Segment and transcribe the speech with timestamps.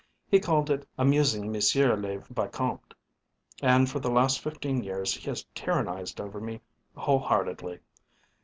[0.27, 2.95] He called it 'amusing Monsieur le Vicomte,'
[3.61, 6.59] and for the last fifteen years he has tyrannised over me
[6.95, 7.77] wholeheartedly."